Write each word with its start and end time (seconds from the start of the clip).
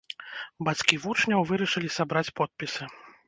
Бацькі 0.69 0.97
вучняў 1.03 1.45
вырашылі 1.51 1.93
сабраць 1.97 2.33
подпісы. 2.41 2.83